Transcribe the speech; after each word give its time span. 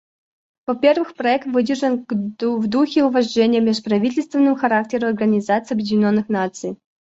Во-первых, 0.65 1.13
проект 1.13 1.45
выдержан 1.45 2.07
в 2.09 2.67
духе 2.67 3.03
уважения 3.03 3.61
к 3.61 3.65
межправительственному 3.65 4.55
характеру 4.55 5.05
Организации 5.05 5.75
Объединенных 5.75 6.27
Наций. 6.27 6.77